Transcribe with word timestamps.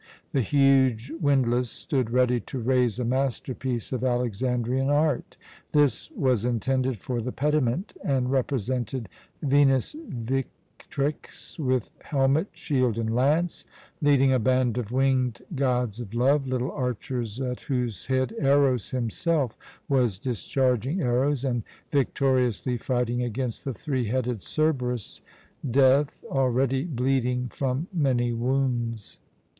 The 0.31 0.41
huge 0.41 1.11
windlass 1.21 1.69
stood 1.69 2.09
ready 2.09 2.39
to 2.39 2.57
raise 2.57 2.97
a 2.97 3.05
masterpiece 3.05 3.91
of 3.91 4.03
Alexandrian 4.03 4.89
art. 4.89 5.37
This 5.73 6.09
was 6.13 6.43
intended 6.43 6.97
for 6.97 7.21
the 7.21 7.31
pediment, 7.31 7.93
and 8.03 8.31
represented 8.31 9.09
Venus 9.43 9.95
Victrix 10.09 11.59
with 11.59 11.91
helmet, 12.01 12.47
shield, 12.51 12.97
and 12.97 13.13
lance, 13.13 13.63
leading 14.01 14.33
a 14.33 14.39
band 14.39 14.79
of 14.79 14.91
winged 14.91 15.43
gods 15.53 15.99
of 15.99 16.15
love, 16.15 16.47
little 16.47 16.71
archers 16.71 17.39
at 17.39 17.61
whose 17.61 18.07
head 18.07 18.33
Eros 18.41 18.89
himself 18.89 19.55
was 19.87 20.17
discharging 20.17 21.01
arrows, 21.03 21.45
and 21.45 21.61
victoriously 21.91 22.75
fighting 22.75 23.21
against 23.21 23.65
the 23.65 23.73
three 23.75 24.05
headed 24.07 24.39
Cerberus, 24.41 25.21
death, 25.69 26.23
already 26.27 26.85
bleeding 26.85 27.49
from 27.49 27.85
many 27.93 28.33
wounds. 28.33 29.19